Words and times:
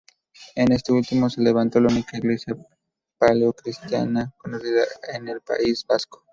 En 0.55 0.71
este 0.71 0.91
último 0.93 1.29
se 1.29 1.43
levantó 1.43 1.79
la 1.79 1.89
única 1.89 2.17
iglesia 2.17 2.55
paleocristiana 3.19 4.33
conocida 4.35 4.83
en 5.13 5.27
el 5.27 5.41
País 5.41 5.85
Vasco. 5.87 6.25